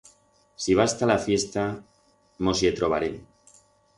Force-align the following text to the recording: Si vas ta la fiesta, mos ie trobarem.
Si 0.63 0.77
vas 0.79 0.95
ta 1.01 1.09
la 1.09 1.17
fiesta, 1.25 1.67
mos 2.47 2.65
ie 2.65 2.75
trobarem. 2.79 3.21